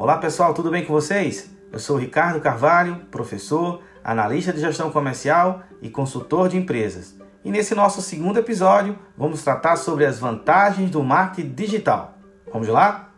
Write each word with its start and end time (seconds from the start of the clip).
Olá 0.00 0.16
pessoal, 0.16 0.54
tudo 0.54 0.70
bem 0.70 0.84
com 0.84 0.92
vocês? 0.92 1.50
Eu 1.72 1.80
sou 1.80 1.96
Ricardo 1.96 2.40
Carvalho, 2.40 3.00
professor, 3.10 3.82
analista 4.04 4.52
de 4.52 4.60
gestão 4.60 4.92
comercial 4.92 5.64
e 5.82 5.90
consultor 5.90 6.48
de 6.48 6.56
empresas. 6.56 7.16
E 7.44 7.50
nesse 7.50 7.74
nosso 7.74 8.00
segundo 8.00 8.38
episódio, 8.38 8.96
vamos 9.16 9.42
tratar 9.42 9.74
sobre 9.74 10.06
as 10.06 10.16
vantagens 10.16 10.88
do 10.88 11.02
marketing 11.02 11.52
digital. 11.52 12.16
Vamos 12.52 12.68
lá? 12.68 13.08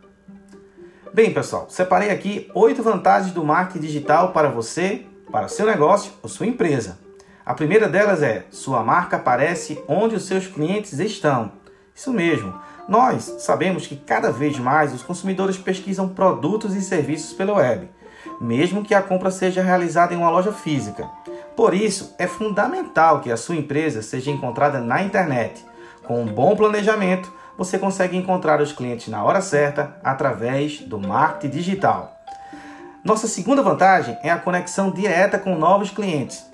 Bem, 1.12 1.34
pessoal, 1.34 1.66
separei 1.69 2.09
aqui 2.09 2.51
oito 2.55 2.83
vantagens 2.83 3.34
do 3.34 3.45
marketing 3.45 3.84
digital 3.84 4.33
para 4.33 4.48
você, 4.48 5.05
para 5.30 5.48
seu 5.48 5.66
negócio 5.66 6.15
ou 6.23 6.30
sua 6.30 6.47
empresa. 6.47 6.98
A 7.45 7.52
primeira 7.52 7.91
delas 7.91 8.23
é: 8.23 8.47
sua 8.51 8.83
marca 8.83 9.19
aparece 9.19 9.84
onde 9.87 10.15
os 10.15 10.24
seus 10.24 10.47
clientes 10.47 10.98
estão. 10.98 11.52
Isso 11.95 12.10
mesmo. 12.10 12.59
Nós 12.91 13.36
sabemos 13.38 13.86
que 13.86 13.95
cada 13.95 14.33
vez 14.33 14.59
mais 14.59 14.92
os 14.92 15.01
consumidores 15.01 15.56
pesquisam 15.56 16.09
produtos 16.09 16.74
e 16.74 16.83
serviços 16.83 17.32
pela 17.32 17.55
web, 17.55 17.88
mesmo 18.41 18.82
que 18.82 18.92
a 18.92 19.01
compra 19.01 19.30
seja 19.30 19.62
realizada 19.62 20.12
em 20.12 20.16
uma 20.16 20.28
loja 20.28 20.52
física. 20.52 21.09
Por 21.55 21.73
isso, 21.73 22.12
é 22.18 22.27
fundamental 22.27 23.20
que 23.20 23.30
a 23.30 23.37
sua 23.37 23.55
empresa 23.55 24.02
seja 24.02 24.32
encontrada 24.32 24.80
na 24.80 25.05
internet. 25.05 25.65
Com 26.02 26.20
um 26.20 26.27
bom 26.27 26.56
planejamento, 26.56 27.32
você 27.56 27.79
consegue 27.79 28.16
encontrar 28.16 28.60
os 28.60 28.73
clientes 28.73 29.07
na 29.07 29.23
hora 29.23 29.41
certa 29.41 29.96
através 30.02 30.80
do 30.80 30.98
marketing 30.98 31.57
digital. 31.57 32.20
Nossa 33.04 33.29
segunda 33.29 33.62
vantagem 33.62 34.18
é 34.20 34.30
a 34.32 34.38
conexão 34.38 34.91
direta 34.91 35.38
com 35.38 35.54
novos 35.54 35.93
clientes. 35.93 36.45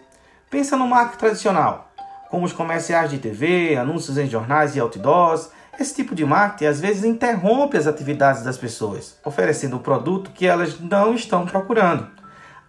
Pensa 0.50 0.76
no 0.76 0.86
marketing 0.86 1.18
tradicional, 1.18 1.90
como 2.28 2.44
os 2.44 2.52
comerciais 2.52 3.10
de 3.10 3.16
TV, 3.16 3.74
anúncios 3.76 4.18
em 4.18 4.28
jornais 4.28 4.76
e 4.76 4.80
outdoors, 4.80 5.55
esse 5.78 5.94
tipo 5.94 6.14
de 6.14 6.24
marketing 6.24 6.66
às 6.66 6.80
vezes 6.80 7.04
interrompe 7.04 7.76
as 7.76 7.86
atividades 7.86 8.42
das 8.42 8.56
pessoas, 8.56 9.16
oferecendo 9.24 9.76
um 9.76 9.80
produto 9.80 10.30
que 10.30 10.46
elas 10.46 10.80
não 10.80 11.14
estão 11.14 11.44
procurando. 11.44 12.08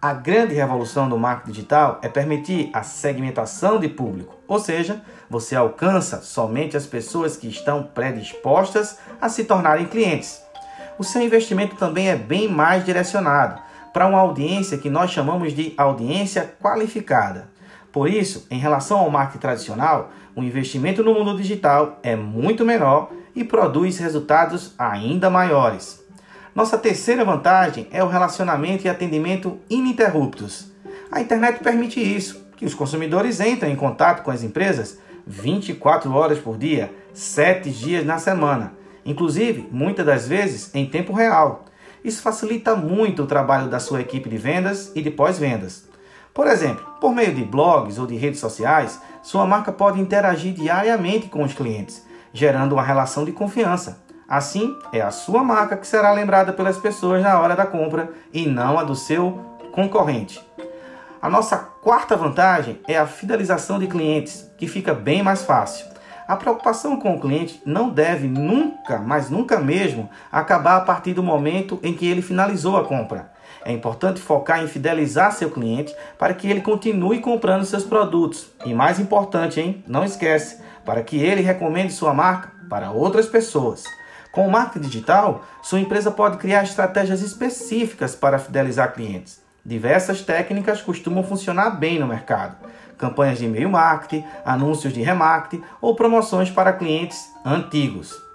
A 0.00 0.12
grande 0.12 0.54
revolução 0.54 1.08
do 1.08 1.18
marketing 1.18 1.52
digital 1.52 1.98
é 2.02 2.08
permitir 2.08 2.70
a 2.72 2.84
segmentação 2.84 3.80
de 3.80 3.88
público, 3.88 4.36
ou 4.46 4.60
seja, 4.60 5.02
você 5.28 5.56
alcança 5.56 6.20
somente 6.22 6.76
as 6.76 6.86
pessoas 6.86 7.36
que 7.36 7.48
estão 7.48 7.82
predispostas 7.82 8.98
a 9.20 9.28
se 9.28 9.44
tornarem 9.44 9.86
clientes. 9.86 10.40
O 10.98 11.02
seu 11.02 11.20
investimento 11.22 11.74
também 11.76 12.08
é 12.08 12.16
bem 12.16 12.48
mais 12.48 12.84
direcionado 12.84 13.60
para 13.92 14.06
uma 14.06 14.20
audiência 14.20 14.78
que 14.78 14.88
nós 14.88 15.10
chamamos 15.10 15.52
de 15.52 15.74
audiência 15.76 16.54
qualificada. 16.62 17.48
Por 17.98 18.08
isso, 18.08 18.46
em 18.48 18.60
relação 18.60 19.00
ao 19.00 19.10
marketing 19.10 19.40
tradicional, 19.40 20.12
o 20.36 20.40
investimento 20.44 21.02
no 21.02 21.12
mundo 21.12 21.36
digital 21.36 21.98
é 22.00 22.14
muito 22.14 22.64
menor 22.64 23.10
e 23.34 23.42
produz 23.42 23.98
resultados 23.98 24.72
ainda 24.78 25.28
maiores. 25.28 26.00
Nossa 26.54 26.78
terceira 26.78 27.24
vantagem 27.24 27.88
é 27.90 28.00
o 28.04 28.06
relacionamento 28.06 28.86
e 28.86 28.88
atendimento 28.88 29.58
ininterruptos. 29.68 30.70
A 31.10 31.20
internet 31.20 31.58
permite 31.58 31.98
isso, 31.98 32.46
que 32.56 32.64
os 32.64 32.72
consumidores 32.72 33.40
entrem 33.40 33.72
em 33.72 33.76
contato 33.76 34.22
com 34.22 34.30
as 34.30 34.44
empresas 34.44 35.00
24 35.26 36.14
horas 36.14 36.38
por 36.38 36.56
dia, 36.56 36.94
7 37.12 37.68
dias 37.68 38.06
na 38.06 38.18
semana, 38.18 38.74
inclusive 39.04 39.68
muitas 39.72 40.06
das 40.06 40.28
vezes 40.28 40.72
em 40.72 40.86
tempo 40.86 41.12
real. 41.12 41.64
Isso 42.04 42.22
facilita 42.22 42.76
muito 42.76 43.24
o 43.24 43.26
trabalho 43.26 43.68
da 43.68 43.80
sua 43.80 44.00
equipe 44.00 44.28
de 44.28 44.36
vendas 44.36 44.92
e 44.94 45.02
de 45.02 45.10
pós-vendas. 45.10 45.88
Por 46.32 46.46
exemplo, 46.46 46.84
por 47.00 47.14
meio 47.14 47.34
de 47.34 47.44
blogs 47.44 47.98
ou 47.98 48.06
de 48.06 48.16
redes 48.16 48.40
sociais, 48.40 49.00
sua 49.22 49.46
marca 49.46 49.72
pode 49.72 50.00
interagir 50.00 50.54
diariamente 50.54 51.28
com 51.28 51.42
os 51.42 51.52
clientes, 51.52 52.06
gerando 52.32 52.72
uma 52.74 52.82
relação 52.82 53.24
de 53.24 53.32
confiança. 53.32 54.02
Assim, 54.28 54.76
é 54.92 55.00
a 55.00 55.10
sua 55.10 55.42
marca 55.42 55.76
que 55.76 55.86
será 55.86 56.12
lembrada 56.12 56.52
pelas 56.52 56.76
pessoas 56.76 57.22
na 57.22 57.40
hora 57.40 57.56
da 57.56 57.64
compra 57.64 58.12
e 58.32 58.46
não 58.46 58.78
a 58.78 58.84
do 58.84 58.94
seu 58.94 59.40
concorrente. 59.72 60.46
A 61.20 61.28
nossa 61.28 61.56
quarta 61.56 62.16
vantagem 62.16 62.80
é 62.86 62.96
a 62.96 63.06
fidelização 63.06 63.78
de 63.78 63.86
clientes, 63.86 64.48
que 64.56 64.68
fica 64.68 64.94
bem 64.94 65.22
mais 65.22 65.42
fácil. 65.42 65.86
A 66.28 66.36
preocupação 66.36 66.98
com 66.98 67.16
o 67.16 67.20
cliente 67.20 67.60
não 67.64 67.88
deve 67.88 68.28
nunca, 68.28 68.98
mas 68.98 69.30
nunca 69.30 69.58
mesmo, 69.58 70.10
acabar 70.30 70.76
a 70.76 70.82
partir 70.82 71.14
do 71.14 71.22
momento 71.22 71.80
em 71.82 71.94
que 71.94 72.06
ele 72.06 72.20
finalizou 72.20 72.76
a 72.76 72.84
compra. 72.84 73.32
É 73.64 73.72
importante 73.72 74.20
focar 74.20 74.62
em 74.62 74.68
fidelizar 74.68 75.32
seu 75.32 75.50
cliente 75.50 75.94
para 76.18 76.34
que 76.34 76.48
ele 76.48 76.60
continue 76.60 77.20
comprando 77.20 77.64
seus 77.64 77.84
produtos. 77.84 78.50
E 78.64 78.72
mais 78.72 78.98
importante, 78.98 79.60
hein? 79.60 79.84
Não 79.86 80.04
esquece, 80.04 80.60
para 80.84 81.02
que 81.02 81.18
ele 81.18 81.42
recomende 81.42 81.92
sua 81.92 82.14
marca 82.14 82.52
para 82.68 82.90
outras 82.90 83.26
pessoas. 83.26 83.84
Com 84.30 84.46
o 84.46 84.50
marketing 84.50 84.86
digital, 84.86 85.44
sua 85.62 85.80
empresa 85.80 86.10
pode 86.10 86.36
criar 86.38 86.62
estratégias 86.62 87.22
específicas 87.22 88.14
para 88.14 88.38
fidelizar 88.38 88.92
clientes. 88.92 89.42
Diversas 89.64 90.22
técnicas 90.22 90.80
costumam 90.80 91.22
funcionar 91.24 91.70
bem 91.70 91.98
no 91.98 92.06
mercado. 92.06 92.56
Campanhas 92.96 93.38
de 93.38 93.46
e-mail 93.46 93.68
marketing, 93.68 94.24
anúncios 94.44 94.92
de 94.92 95.02
remarketing 95.02 95.62
ou 95.80 95.94
promoções 95.94 96.50
para 96.50 96.72
clientes 96.72 97.30
antigos. 97.44 98.27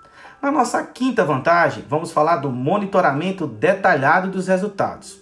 Na 0.44 0.52
nossa 0.52 0.84
quinta 0.84 1.24
vantagem, 1.24 1.86
vamos 1.88 2.12
falar 2.12 2.36
do 2.36 2.52
monitoramento 2.52 3.48
detalhado 3.48 4.30
dos 4.30 4.50
resultados. 4.50 5.22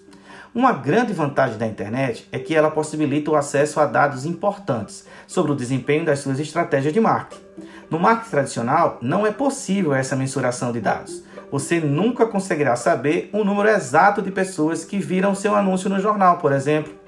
Uma 0.52 0.74
grande 0.74 1.14
vantagem 1.14 1.60
da 1.60 1.68
internet 1.68 2.28
é 2.32 2.40
que 2.40 2.56
ela 2.56 2.72
possibilita 2.72 3.30
o 3.30 3.36
acesso 3.36 3.80
a 3.80 3.86
dados 3.86 4.26
importantes 4.26 5.06
sobre 5.28 5.52
o 5.52 5.56
desempenho 5.56 6.04
das 6.04 6.22
suas 6.22 6.40
estratégias 6.40 6.92
de 6.92 7.00
marketing. 7.00 7.40
No 7.88 8.00
marketing 8.00 8.32
tradicional, 8.32 8.98
não 9.00 9.28
é 9.28 9.32
possível 9.32 9.94
essa 9.94 10.16
mensuração 10.16 10.72
de 10.72 10.82
dados. 10.82 11.24
Você 11.52 11.80
nunca 11.80 12.26
conseguirá 12.26 12.76
saber 12.76 13.30
o 13.32 13.44
número 13.44 13.70
exato 13.70 14.24
de 14.24 14.32
pessoas 14.32 14.84
que 14.84 14.98
viram 14.98 15.36
seu 15.36 15.56
anúncio 15.56 15.88
no 15.88 16.00
jornal, 16.00 16.40
por 16.40 16.52
exemplo. 16.52 17.01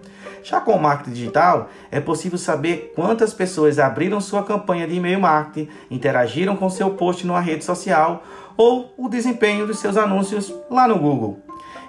Já 0.43 0.59
com 0.59 0.73
o 0.73 0.81
marketing 0.81 1.13
digital, 1.13 1.69
é 1.89 2.01
possível 2.01 2.37
saber 2.37 2.91
quantas 2.95 3.33
pessoas 3.33 3.79
abriram 3.79 4.19
sua 4.19 4.43
campanha 4.43 4.85
de 4.85 4.95
e-mail 4.95 5.19
marketing, 5.19 5.69
interagiram 5.89 6.55
com 6.55 6.69
seu 6.69 6.91
post 6.91 7.25
numa 7.25 7.39
rede 7.39 7.63
social 7.63 8.23
ou 8.57 8.93
o 8.97 9.07
desempenho 9.07 9.65
dos 9.65 9.79
seus 9.79 9.95
anúncios 9.95 10.53
lá 10.69 10.87
no 10.87 10.99
Google. 10.99 11.39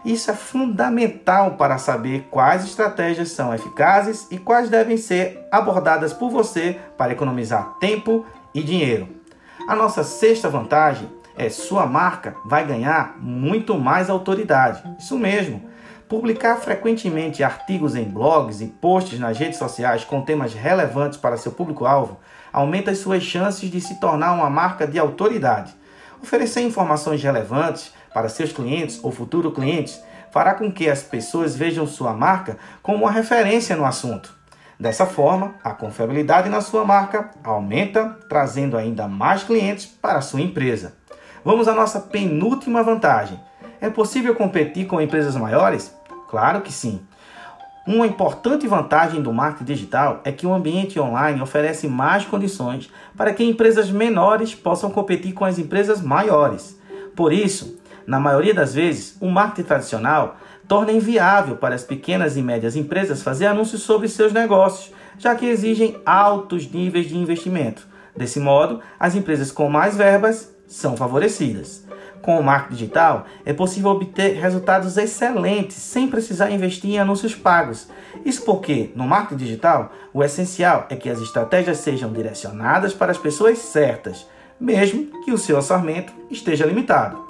Isso 0.05 0.31
é 0.31 0.35
fundamental 0.35 1.53
para 1.53 1.79
saber 1.79 2.29
quais 2.31 2.65
estratégias 2.65 3.31
são 3.31 3.55
eficazes 3.55 4.29
e 4.31 4.39
quais 4.39 4.69
devem 4.69 4.97
ser 4.97 5.47
abordadas 5.51 6.13
por 6.13 6.31
você 6.31 6.79
para 6.97 7.13
economizar 7.13 7.75
tempo 7.81 8.25
e 8.55 8.63
dinheiro. 8.63 9.09
A 9.67 9.75
nossa 9.75 10.05
sexta 10.05 10.49
vantagem 10.49 11.11
é 11.37 11.49
sua 11.49 11.87
marca 11.87 12.37
vai 12.45 12.67
ganhar 12.67 13.17
muito 13.19 13.77
mais 13.79 14.09
autoridade. 14.09 14.83
Isso 14.99 15.19
mesmo. 15.19 15.74
Publicar 16.15 16.59
frequentemente 16.59 17.43
artigos 17.43 17.97
em 17.97 18.05
blogs 18.05 18.61
e 18.61 18.69
posts 18.69 19.19
nas 19.19 19.37
redes 19.37 19.59
sociais 19.59 20.05
com 20.05 20.23
temas 20.23 20.55
relevantes 20.55 21.19
para 21.19 21.37
seu 21.37 21.51
público-alvo 21.51 22.21
aumenta 22.53 22.93
as 22.93 22.99
suas 22.99 23.25
chances 23.25 23.69
de 23.69 23.81
se 23.81 23.99
tornar 23.99 24.33
uma 24.33 24.49
marca 24.49 24.87
de 24.87 24.97
autoridade. 24.97 25.75
Oferecer 26.23 26.61
informações 26.61 27.21
relevantes 27.21 27.93
para 28.15 28.29
seus 28.29 28.53
clientes 28.53 29.01
ou 29.03 29.11
futuros 29.11 29.53
clientes 29.53 30.01
fará 30.31 30.55
com 30.55 30.71
que 30.71 30.89
as 30.89 31.03
pessoas 31.03 31.57
vejam 31.57 31.85
sua 31.85 32.13
marca 32.13 32.59
como 32.81 32.99
uma 32.99 33.11
referência 33.11 33.75
no 33.75 33.85
assunto. 33.85 34.33
Dessa 34.79 35.07
forma, 35.07 35.57
a 35.65 35.73
confiabilidade 35.73 36.49
na 36.49 36.61
sua 36.61 36.85
marca 36.85 37.33
aumenta, 37.43 38.17
trazendo 38.29 38.77
ainda 38.77 39.09
mais 39.09 39.43
clientes 39.43 39.85
para 39.85 40.19
a 40.19 40.23
sua 40.23 40.43
empresa. 40.43 40.95
Vamos 41.45 41.67
à 41.67 41.75
nossa 41.75 41.99
penúltima 41.99 42.85
vantagem 42.85 43.41
é 43.85 43.91
possível 43.91 44.35
competir 44.35 44.87
com 44.87 44.99
empresas 44.99 45.37
maiores? 45.37 45.95
Claro 46.35 46.63
que 46.63 46.73
sim. 46.73 46.99
Uma 47.87 48.09
importante 48.09 48.67
vantagem 48.67 49.23
do 49.23 49.33
marketing 49.33 49.73
digital 49.73 50.21
é 50.25 50.33
que 50.33 50.45
o 50.45 50.53
ambiente 50.53 50.99
online 50.99 51.41
oferece 51.41 51.87
mais 51.87 52.25
condições 52.25 52.91
para 53.17 53.33
que 53.33 53.45
empresas 53.45 53.89
menores 53.89 54.53
possam 54.53 54.91
competir 54.91 55.33
com 55.33 55.45
as 55.45 55.61
empresas 55.61 56.03
maiores. 56.03 56.77
Por 57.15 57.33
isso, 57.33 57.79
na 58.05 58.19
maioria 58.19 58.53
das 58.53 58.75
vezes, 58.75 59.17
o 59.21 59.31
marketing 59.31 59.69
tradicional 59.69 60.37
torna 60.67 60.91
inviável 60.91 61.55
para 61.55 61.77
as 61.77 61.85
pequenas 61.85 62.37
e 62.37 62.43
médias 62.43 62.75
empresas 62.75 63.23
fazer 63.23 63.47
anúncios 63.47 63.83
sobre 63.83 64.09
seus 64.09 64.33
negócios, 64.33 64.93
já 65.17 65.37
que 65.37 65.47
exigem 65.47 65.99
altos 66.05 66.69
níveis 66.69 67.07
de 67.07 67.17
investimento. 67.17 67.87
Desse 68.17 68.41
modo, 68.41 68.81
as 68.99 69.15
empresas 69.15 69.53
com 69.53 69.71
mais 69.71 69.97
verbas 69.97 70.53
são 70.67 70.97
favorecidas 70.97 71.85
com 72.25 72.41
o 72.41 72.43
marketing 72.43 72.75
digital, 72.75 73.27
é 73.45 73.53
possível 73.53 73.91
obter 73.91 74.41
resultados 74.41 74.97
excelentes 74.97 75.77
sem 75.77 76.09
precisar 76.09 76.51
investir 76.51 76.91
em 76.91 76.99
anúncios 76.99 77.35
pagos. 77.35 77.87
Isso 78.25 78.43
porque, 78.47 78.91
no 78.97 79.07
marketing 79.07 79.45
digital, 79.45 79.93
o 80.13 80.25
essencial 80.25 80.87
é 80.89 80.97
que 80.97 81.11
as 81.11 81.21
estratégias 81.21 81.79
sejam 81.79 82.11
direcionadas 82.11 82.95
para 82.95 83.13
as 83.13 83.19
pessoas 83.19 83.59
certas, 83.59 84.27
mesmo 84.59 85.23
que 85.23 85.33
o 85.33 85.39
seu 85.39 85.57
orçamento 85.57 86.15
esteja 86.31 86.65
limitado. 86.65 87.23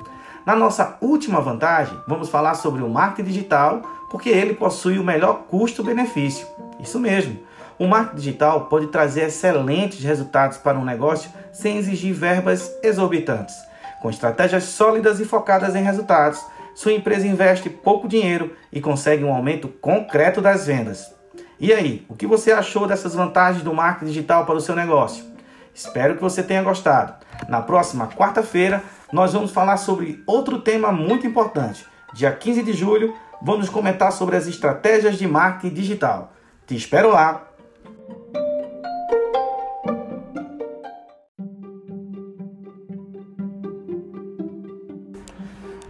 Na 0.47 0.55
nossa 0.55 0.97
última 1.01 1.41
vantagem, 1.41 1.99
vamos 2.07 2.29
falar 2.29 2.55
sobre 2.55 2.81
o 2.81 2.89
marketing 2.89 3.29
digital, 3.29 3.83
porque 4.13 4.29
ele 4.29 4.55
possui 4.55 4.97
o 5.01 5.05
melhor 5.05 5.43
custo-benefício. 5.49 6.47
Isso 6.79 7.01
mesmo. 7.01 7.41
O 7.77 7.89
marketing 7.89 8.17
digital 8.17 8.67
pode 8.67 8.87
trazer 8.87 9.23
excelentes 9.23 10.05
resultados 10.05 10.57
para 10.57 10.79
um 10.79 10.85
negócio 10.85 11.29
sem 11.53 11.79
exigir 11.79 12.15
verbas 12.15 12.71
exorbitantes. 12.81 13.57
Com 14.05 14.11
estratégias 14.11 14.65
sólidas 14.65 15.19
e 15.19 15.25
focadas 15.25 15.75
em 15.75 15.83
resultados, 15.83 16.45
sua 16.75 16.93
empresa 16.93 17.27
investe 17.27 17.71
pouco 17.71 18.07
dinheiro 18.07 18.55
e 18.71 18.79
consegue 18.79 19.25
um 19.25 19.33
aumento 19.33 19.67
concreto 19.67 20.43
das 20.43 20.67
vendas. 20.67 21.11
E 21.59 21.73
aí, 21.73 22.05
o 22.07 22.15
que 22.15 22.27
você 22.27 22.53
achou 22.53 22.87
dessas 22.87 23.15
vantagens 23.15 23.65
do 23.65 23.73
marketing 23.73 24.13
digital 24.13 24.45
para 24.45 24.57
o 24.57 24.61
seu 24.61 24.77
negócio? 24.77 25.25
Espero 25.73 26.17
que 26.17 26.21
você 26.21 26.43
tenha 26.43 26.63
gostado. 26.63 27.15
Na 27.49 27.63
próxima 27.63 28.07
quarta-feira, 28.09 28.83
nós 29.11 29.33
vamos 29.33 29.53
falar 29.53 29.79
sobre 29.79 30.23
outro 30.27 30.61
tema 30.61 30.93
muito 30.93 31.27
importante. 31.27 31.87
Dia 32.13 32.31
15 32.31 32.63
de 32.63 32.75
julho, 32.75 33.15
vamos 33.41 33.71
comentar 33.71 34.13
sobre 34.13 34.37
as 34.37 34.47
estratégias 34.47 35.17
de 35.17 35.27
marketing 35.27 35.75
digital. 35.75 36.31
Te 36.67 36.77
espero 36.77 37.09
lá! 37.09 37.43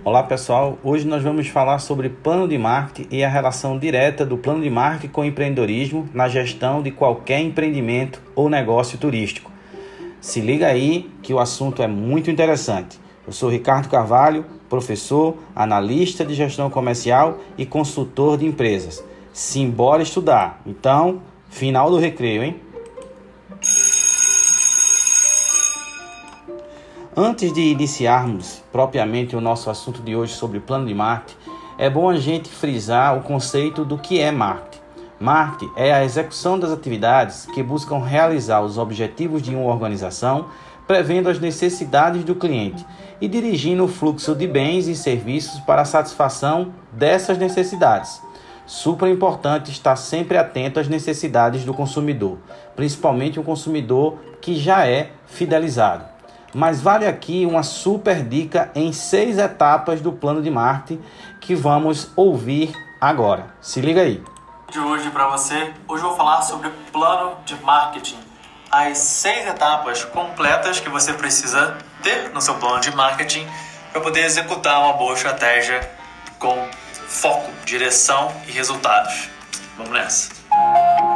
Olá 0.07 0.23
pessoal, 0.23 0.79
hoje 0.85 1.07
nós 1.07 1.23
vamos 1.23 1.49
falar 1.49 1.79
sobre 1.79 2.11
plano 2.11 2.47
de 2.47 2.59
marketing 2.59 3.09
e 3.11 3.25
a 3.25 3.29
relação 3.29 3.79
direta 3.79 4.27
do 4.27 4.37
plano 4.37 4.63
de 4.63 4.69
marketing 4.69 5.11
com 5.11 5.23
o 5.23 5.25
empreendedorismo 5.25 6.07
na 6.13 6.29
gestão 6.29 6.83
de 6.83 6.91
qualquer 6.91 7.41
empreendimento 7.41 8.21
ou 8.35 8.51
negócio 8.51 8.99
turístico. 8.99 9.51
Se 10.21 10.43
liga 10.43 10.67
aí 10.67 11.11
que 11.23 11.33
o 11.33 11.39
assunto 11.39 11.83
é 11.83 11.87
muito 11.87 12.31
interessante. 12.31 13.01
Eu 13.27 13.33
sou 13.33 13.49
Ricardo 13.49 13.89
Carvalho, 13.89 14.45
professor, 14.69 15.39
analista 15.57 16.23
de 16.23 16.35
gestão 16.35 16.69
comercial 16.69 17.39
e 17.57 17.65
consultor 17.65 18.37
de 18.37 18.45
empresas. 18.45 19.03
Simbora 19.33 20.03
estudar. 20.03 20.61
Então, 20.67 21.23
final 21.49 21.91
do 21.91 21.97
recreio, 21.97 22.43
hein? 22.43 22.57
Antes 27.17 27.53
de 27.53 27.61
iniciarmos 27.61 28.61
propriamente 28.73 29.37
o 29.37 29.41
nosso 29.41 29.71
assunto 29.71 30.03
de 30.03 30.17
hoje 30.17 30.33
sobre 30.33 30.59
plano 30.59 30.85
de 30.85 30.95
marketing, 30.95 31.39
é 31.79 31.89
bom 31.89 32.11
a 32.11 32.17
gente 32.17 32.49
frisar 32.49 33.17
o 33.17 33.23
conceito 33.23 33.85
do 33.85 33.97
que 33.97 34.19
é 34.19 34.33
marketing. 34.33 34.81
Marketing 35.21 35.71
é 35.77 35.95
a 35.95 36.05
execução 36.05 36.59
das 36.59 36.73
atividades 36.73 37.47
que 37.55 37.63
buscam 37.63 37.99
realizar 37.99 38.63
os 38.63 38.79
objetivos 38.79 39.41
de 39.41 39.55
uma 39.55 39.73
organização, 39.73 40.47
prevendo 40.89 41.29
as 41.29 41.39
necessidades 41.39 42.25
do 42.25 42.35
cliente 42.35 42.85
e 43.21 43.29
dirigindo 43.29 43.85
o 43.85 43.89
fluxo 43.89 44.35
de 44.35 44.49
bens 44.49 44.89
e 44.89 44.97
serviços 44.97 45.61
para 45.61 45.83
a 45.83 45.87
satisfação 45.87 46.73
dessas 46.91 47.39
necessidades. 47.39 48.21
Super 48.67 49.09
importante 49.09 49.71
estar 49.71 49.95
sempre 49.95 50.37
atento 50.37 50.81
às 50.81 50.89
necessidades 50.89 51.65
do 51.65 51.73
consumidor, 51.73 52.39
principalmente 52.75 53.39
o 53.39 53.45
consumidor 53.45 54.19
que 54.41 54.57
já 54.57 54.85
é 54.85 55.13
fidelizado. 55.27 56.14
Mas 56.55 56.81
vale 56.81 57.07
aqui 57.07 57.45
uma 57.45 57.65
super 57.65 58.23
dica 58.23 58.71
em 58.75 58.93
seis 58.93 59.39
etapas 59.39 60.01
do 60.01 60.13
plano 60.13 60.41
de 60.41 60.51
marketing 60.51 61.03
que 61.41 61.55
vamos 61.55 62.13
ouvir 62.15 62.73
agora. 63.01 63.47
Se 63.61 63.81
liga 63.81 64.03
aí. 64.03 64.23
De 64.71 64.79
hoje 64.79 65.11
para 65.11 65.29
você, 65.29 65.73
hoje 65.89 66.03
eu 66.03 66.09
vou 66.09 66.17
falar 66.17 66.43
sobre 66.43 66.71
plano 66.93 67.37
de 67.45 67.57
marketing. 67.57 68.19
As 68.71 68.99
seis 68.99 69.47
etapas 69.47 70.05
completas 70.05 70.81
que 70.81 70.89
você 70.89 71.13
precisa 71.13 71.77
ter 72.03 72.31
no 72.33 72.41
seu 72.41 72.55
plano 72.55 72.81
de 72.81 72.95
marketing 72.95 73.47
para 73.93 74.01
poder 74.01 74.25
executar 74.25 74.81
uma 74.81 74.95
boa 74.95 75.15
estratégia 75.15 75.89
com 76.39 76.69
foco, 77.07 77.51
direção 77.65 78.33
e 78.49 78.53
resultados. 78.53 79.29
Vamos 79.77 79.93
nessa. 79.93 81.14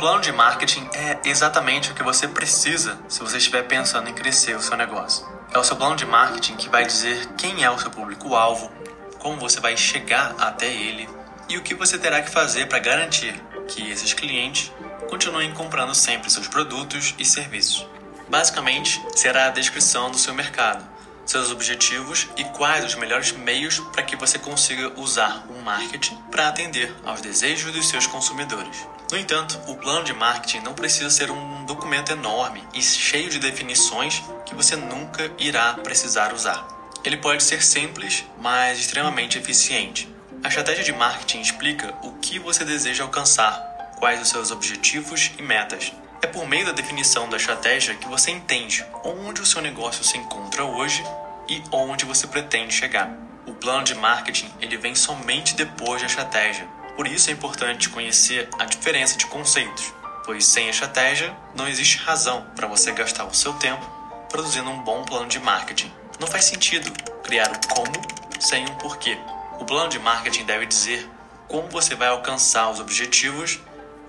Plano 0.00 0.22
de 0.22 0.32
marketing 0.32 0.88
é 0.94 1.28
exatamente 1.28 1.90
o 1.90 1.94
que 1.94 2.02
você 2.02 2.26
precisa 2.26 2.98
se 3.06 3.20
você 3.20 3.36
estiver 3.36 3.64
pensando 3.64 4.08
em 4.08 4.14
crescer 4.14 4.56
o 4.56 4.62
seu 4.62 4.74
negócio. 4.74 5.28
É 5.52 5.58
o 5.58 5.62
seu 5.62 5.76
plano 5.76 5.94
de 5.94 6.06
marketing 6.06 6.56
que 6.56 6.70
vai 6.70 6.86
dizer 6.86 7.26
quem 7.36 7.62
é 7.62 7.70
o 7.70 7.78
seu 7.78 7.90
público-alvo, 7.90 8.72
como 9.18 9.36
você 9.36 9.60
vai 9.60 9.76
chegar 9.76 10.34
até 10.38 10.66
ele 10.66 11.06
e 11.50 11.58
o 11.58 11.62
que 11.62 11.74
você 11.74 11.98
terá 11.98 12.22
que 12.22 12.30
fazer 12.30 12.66
para 12.66 12.78
garantir 12.78 13.34
que 13.68 13.90
esses 13.90 14.14
clientes 14.14 14.72
continuem 15.10 15.52
comprando 15.52 15.94
sempre 15.94 16.30
seus 16.30 16.48
produtos 16.48 17.14
e 17.18 17.24
serviços. 17.26 17.86
Basicamente, 18.26 19.04
será 19.14 19.48
a 19.48 19.50
descrição 19.50 20.10
do 20.10 20.16
seu 20.16 20.32
mercado, 20.32 20.82
seus 21.24 21.50
objetivos 21.50 22.28
e 22.36 22.44
quais 22.44 22.84
os 22.84 22.94
melhores 22.94 23.32
meios 23.32 23.78
para 23.78 24.02
que 24.02 24.16
você 24.16 24.38
consiga 24.38 24.92
usar 25.00 25.46
o 25.48 25.62
marketing 25.62 26.16
para 26.30 26.48
atender 26.48 26.94
aos 27.04 27.20
desejos 27.20 27.72
dos 27.72 27.88
seus 27.88 28.06
consumidores. 28.06 28.86
No 29.10 29.18
entanto, 29.18 29.58
o 29.66 29.76
plano 29.76 30.04
de 30.04 30.12
marketing 30.12 30.60
não 30.60 30.74
precisa 30.74 31.10
ser 31.10 31.30
um 31.30 31.64
documento 31.64 32.12
enorme 32.12 32.62
e 32.74 32.82
cheio 32.82 33.28
de 33.28 33.38
definições 33.38 34.22
que 34.46 34.54
você 34.54 34.76
nunca 34.76 35.30
irá 35.38 35.74
precisar 35.74 36.32
usar. 36.32 36.66
Ele 37.02 37.16
pode 37.16 37.42
ser 37.42 37.62
simples, 37.62 38.24
mas 38.40 38.78
extremamente 38.78 39.38
eficiente. 39.38 40.08
A 40.44 40.48
estratégia 40.48 40.84
de 40.84 40.92
marketing 40.92 41.40
explica 41.40 41.94
o 42.02 42.12
que 42.14 42.38
você 42.38 42.64
deseja 42.64 43.04
alcançar, 43.04 43.54
quais 43.98 44.20
os 44.20 44.28
seus 44.28 44.50
objetivos 44.50 45.30
e 45.38 45.42
metas. 45.42 45.92
É 46.22 46.26
por 46.26 46.46
meio 46.46 46.66
da 46.66 46.72
definição 46.72 47.28
da 47.28 47.36
estratégia 47.36 47.94
que 47.94 48.08
você 48.08 48.30
entende 48.30 48.84
onde 49.04 49.40
o 49.40 49.46
seu 49.46 49.62
negócio 49.62 50.04
se 50.04 50.18
encontra 50.18 50.64
hoje 50.64 51.02
e 51.48 51.62
onde 51.72 52.04
você 52.04 52.26
pretende 52.26 52.74
chegar. 52.74 53.10
O 53.46 53.54
plano 53.54 53.84
de 53.84 53.94
marketing 53.94 54.50
ele 54.60 54.76
vem 54.76 54.94
somente 54.94 55.54
depois 55.54 56.00
da 56.00 56.06
estratégia 56.06 56.68
por 57.00 57.06
isso 57.06 57.30
é 57.30 57.32
importante 57.32 57.88
conhecer 57.88 58.46
a 58.58 58.66
diferença 58.66 59.16
de 59.16 59.24
conceitos, 59.24 59.90
pois 60.22 60.44
sem 60.44 60.68
estratégia 60.68 61.34
não 61.54 61.66
existe 61.66 61.96
razão 61.96 62.44
para 62.54 62.66
você 62.66 62.92
gastar 62.92 63.24
o 63.24 63.32
seu 63.32 63.54
tempo 63.54 63.82
produzindo 64.28 64.68
um 64.68 64.82
bom 64.82 65.02
plano 65.04 65.26
de 65.26 65.38
marketing. 65.38 65.90
Não 66.18 66.26
faz 66.26 66.44
sentido 66.44 66.92
criar 67.22 67.50
o 67.50 67.74
como 67.74 67.92
sem 68.38 68.64
um 68.64 68.74
porquê. 68.74 69.16
O 69.58 69.64
plano 69.64 69.88
de 69.88 69.98
marketing 69.98 70.44
deve 70.44 70.66
dizer 70.66 71.08
como 71.48 71.70
você 71.70 71.94
vai 71.94 72.08
alcançar 72.08 72.68
os 72.68 72.80
objetivos 72.80 73.58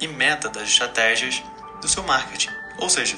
e 0.01 0.07
meta 0.07 0.49
das 0.49 0.63
estratégias 0.63 1.41
do 1.81 1.87
seu 1.87 2.03
marketing, 2.03 2.51
ou 2.77 2.89
seja, 2.89 3.17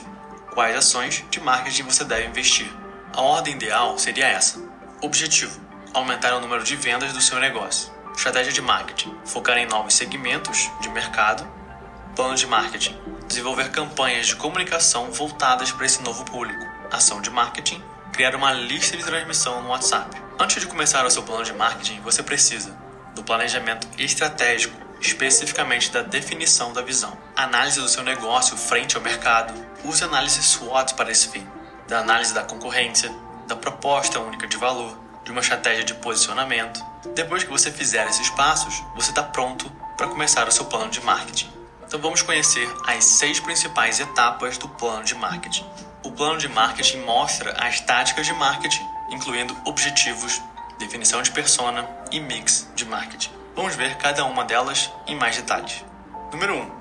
quais 0.54 0.76
ações 0.76 1.24
de 1.30 1.40
marketing 1.40 1.84
você 1.84 2.04
deve 2.04 2.28
investir. 2.28 2.72
A 3.14 3.22
ordem 3.22 3.56
ideal 3.56 4.00
seria 4.00 4.28
essa: 4.28 4.60
objetivo: 5.02 5.60
aumentar 5.94 6.34
o 6.34 6.40
número 6.40 6.64
de 6.64 6.76
vendas 6.76 7.14
do 7.14 7.22
seu 7.22 7.40
negócio. 7.40 7.92
Estratégia 8.16 8.54
de 8.54 8.62
marketing: 8.62 9.16
focar 9.26 9.58
em 9.58 9.66
novos 9.66 9.94
segmentos 9.94 10.72
de 10.82 10.90
mercado. 10.90 11.46
Plano 12.16 12.36
de 12.36 12.48
marketing: 12.48 12.98
desenvolver 13.28 13.70
campanhas 13.72 14.28
de 14.28 14.36
comunicação 14.36 15.12
voltadas 15.12 15.72
para 15.72 15.86
esse 15.86 16.02
novo 16.02 16.24
público. 16.26 16.66
Ação 16.92 17.22
de 17.22 17.30
marketing: 17.30 17.84
criar 18.12 18.36
uma 18.36 18.54
lista 18.54 18.96
de 18.96 19.04
transmissão 19.04 19.62
no 19.62 19.70
WhatsApp. 19.70 20.22
Antes 20.40 20.62
de 20.62 20.68
começar 20.68 21.06
o 21.06 21.10
seu 21.10 21.24
plano 21.24 21.44
de 21.44 21.54
marketing, 21.54 22.00
você 22.02 22.24
precisa 22.24 22.76
do 23.16 23.24
planejamento 23.24 23.88
estratégico, 23.98 24.76
especificamente 25.04 25.92
da 25.92 26.02
definição 26.02 26.72
da 26.72 26.82
visão, 26.82 27.18
análise 27.36 27.80
do 27.80 27.90
seu 27.90 28.04
negócio 28.04 28.56
frente 28.56 28.96
ao 28.96 29.04
mercado, 29.04 29.54
use 29.84 30.02
análise 30.02 30.42
SWOT 30.42 30.94
para 30.94 31.12
esse 31.12 31.28
fim, 31.28 31.46
da 31.88 32.00
análise 32.00 32.34
da 32.34 32.44
concorrência, 32.44 33.14
da 33.46 33.56
proposta 33.56 34.20
única 34.22 34.48
de 34.48 34.56
valor, 34.56 34.98
de 35.26 35.32
uma 35.32 35.42
estratégia 35.42 35.84
de 35.84 35.94
posicionamento. 35.96 36.84
Depois 37.14 37.44
que 37.44 37.50
você 37.50 37.70
fizer 37.70 38.08
esses 38.08 38.30
passos, 38.30 38.82
você 38.96 39.10
está 39.10 39.22
pronto 39.22 39.70
para 39.98 40.08
começar 40.08 40.48
o 40.48 40.52
seu 40.52 40.66
plano 40.66 40.90
de 40.90 41.02
marketing. 41.02 41.52
Então 41.86 42.00
vamos 42.00 42.22
conhecer 42.22 42.68
as 42.88 43.04
seis 43.04 43.42
principais 43.42 44.00
etapas 44.00 44.58
do 44.58 44.70
plano 44.70 45.04
de 45.04 45.16
marketing. 45.16 45.66
O 46.02 46.12
plano 46.12 46.38
de 46.38 46.48
marketing 46.48 47.00
mostra 47.02 47.54
as 47.62 47.82
táticas 47.82 48.26
de 48.26 48.34
marketing, 48.34 48.84
incluindo 49.12 49.56
objetivos, 49.66 50.42
definição 50.80 51.22
de 51.22 51.32
persona 51.32 51.88
e 52.10 52.22
mix 52.22 52.70
de 52.74 52.86
marketing. 52.86 53.43
Vamos 53.56 53.76
ver 53.76 53.96
cada 53.98 54.26
uma 54.26 54.44
delas 54.44 54.92
em 55.06 55.16
mais 55.16 55.38
detalhes. 55.38 55.86
Número 56.32 56.56
1. 56.56 56.62
Um, 56.62 56.72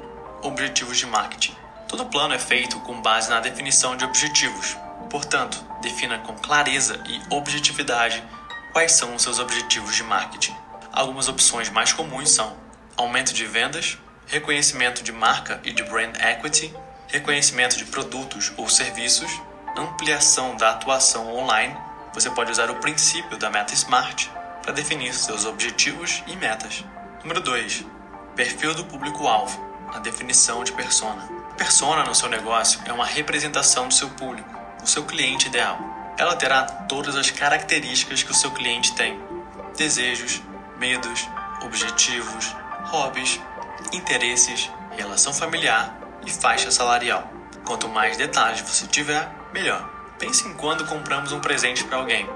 objetivos 0.49 0.97
de 0.99 1.07
marketing. 1.07 1.55
Todo 1.89 2.07
plano 2.07 2.35
é 2.35 2.39
feito 2.39 2.81
com 2.81 3.01
base 3.01 3.29
na 3.29 3.41
definição 3.41 3.97
de 3.97 4.05
objetivos, 4.05 4.77
Portanto, 5.13 5.63
defina 5.83 6.19
com 6.21 6.35
clareza 6.35 6.99
e 7.07 7.21
objetividade 7.29 8.25
quais 8.73 8.93
são 8.93 9.15
os 9.15 9.23
seus 9.23 9.39
objetivos 9.39 9.95
de 9.95 10.03
marketing. 10.03 10.57
Algumas 10.91 11.29
opções 11.29 11.69
mais 11.69 11.93
comuns 11.93 12.31
são 12.31 12.57
aumento 12.97 13.35
de 13.35 13.45
vendas, 13.45 13.99
reconhecimento 14.27 15.03
de 15.03 15.13
marca 15.13 15.61
e 15.65 15.71
de 15.71 15.83
brand 15.83 16.17
equity, 16.17 16.75
reconhecimento 17.09 17.77
de 17.77 17.85
produtos 17.85 18.53
ou 18.57 18.71
serviços, 18.71 19.31
ampliação 19.77 20.57
da 20.57 20.71
atuação 20.71 21.35
online. 21.37 21.77
Você 22.15 22.31
pode 22.31 22.51
usar 22.51 22.71
o 22.71 22.77
princípio 22.77 23.37
da 23.37 23.51
meta 23.51 23.75
SMART 23.75 24.31
para 24.63 24.73
definir 24.73 25.13
seus 25.13 25.45
objetivos 25.45 26.23
e 26.27 26.37
metas. 26.37 26.85
Número 27.23 27.41
2. 27.41 27.85
Perfil 28.35 28.75
do 28.75 28.85
público-alvo, 28.85 29.61
a 29.93 29.99
definição 29.99 30.65
de 30.65 30.73
persona. 30.73 31.29
Persona 31.57 32.05
no 32.05 32.15
seu 32.15 32.29
negócio 32.29 32.81
é 32.87 32.93
uma 32.93 33.05
representação 33.05 33.89
do 33.89 33.95
seu 33.95 34.09
público 34.11 34.63
o 34.83 34.87
seu 34.87 35.05
cliente 35.05 35.47
ideal. 35.47 35.79
Ela 36.19 36.35
terá 36.35 36.65
todas 36.65 37.15
as 37.15 37.31
características 37.31 38.23
que 38.23 38.33
o 38.33 38.35
seu 38.35 38.51
cliente 38.51 38.95
tem: 38.95 39.21
desejos, 39.77 40.43
medos, 40.77 41.29
objetivos, 41.65 42.57
hobbies, 42.87 43.41
interesses, 43.93 44.71
relação 44.97 45.33
familiar 45.33 45.97
e 46.27 46.31
faixa 46.31 46.71
salarial. 46.71 47.31
Quanto 47.65 47.89
mais 47.89 48.17
detalhes 48.17 48.61
você 48.61 48.89
tiver, 48.89 49.31
Melhor, 49.53 49.87
pense 50.19 50.49
em 50.49 50.55
quando 50.55 50.87
compramos 50.87 51.31
um 51.31 51.39
presente 51.39 51.85
para 51.85 51.99
alguém. 51.99 52.27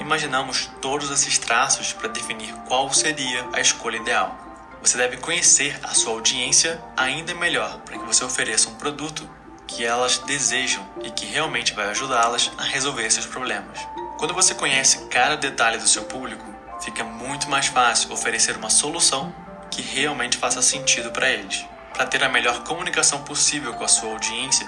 Imaginamos 0.00 0.70
todos 0.80 1.10
esses 1.10 1.36
traços 1.36 1.92
para 1.92 2.08
definir 2.08 2.54
qual 2.66 2.90
seria 2.90 3.46
a 3.52 3.60
escolha 3.60 3.98
ideal. 3.98 4.34
Você 4.80 4.96
deve 4.96 5.18
conhecer 5.18 5.78
a 5.82 5.88
sua 5.88 6.14
audiência 6.14 6.82
ainda 6.96 7.34
melhor 7.34 7.80
para 7.80 7.98
que 7.98 8.06
você 8.06 8.24
ofereça 8.24 8.70
um 8.70 8.76
produto 8.76 9.28
que 9.66 9.84
elas 9.84 10.16
desejam 10.20 10.82
e 11.02 11.10
que 11.10 11.26
realmente 11.26 11.74
vai 11.74 11.90
ajudá-las 11.90 12.50
a 12.56 12.62
resolver 12.62 13.04
esses 13.04 13.26
problemas. 13.26 13.78
Quando 14.16 14.32
você 14.32 14.54
conhece 14.54 15.06
cada 15.08 15.36
detalhe 15.36 15.76
do 15.76 15.86
seu 15.86 16.04
público, 16.04 16.46
fica 16.82 17.04
muito 17.04 17.50
mais 17.50 17.66
fácil 17.66 18.10
oferecer 18.10 18.56
uma 18.56 18.70
solução 18.70 19.32
que 19.70 19.82
realmente 19.82 20.38
faça 20.38 20.62
sentido 20.62 21.10
para 21.10 21.28
eles. 21.28 21.62
Para 21.92 22.06
ter 22.06 22.24
a 22.24 22.28
melhor 22.30 22.64
comunicação 22.64 23.22
possível 23.22 23.74
com 23.74 23.84
a 23.84 23.88
sua 23.88 24.10
audiência, 24.12 24.66